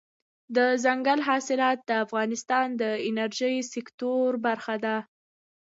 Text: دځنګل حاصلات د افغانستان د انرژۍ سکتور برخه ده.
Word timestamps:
دځنګل 0.55 1.19
حاصلات 1.27 1.77
د 1.89 1.91
افغانستان 2.05 2.67
د 2.81 2.83
انرژۍ 3.07 3.55
سکتور 3.73 4.29
برخه 4.45 4.75
ده. 4.85 4.95